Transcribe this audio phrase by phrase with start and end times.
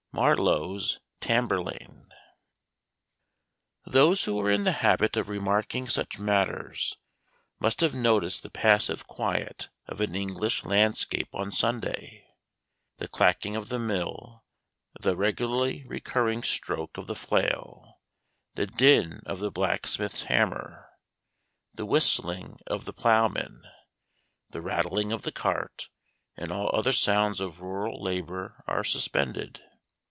[0.13, 2.11] MARLOWE'S TAMBURLAINE.
[3.85, 6.97] THOSE who are in the habit of remarking such matters
[7.61, 12.27] must have noticed the passive quiet of an English landscape on Sunday.
[12.97, 14.43] The clacking of the mill,
[14.99, 18.01] the regularly recurring stroke of the flail,
[18.55, 20.89] the din of the blacksmith's hammer,
[21.73, 23.63] the whistling of the ploughman,
[24.49, 25.87] the rattling of the cart,
[26.35, 29.61] and all other sounds of rural labor are suspended.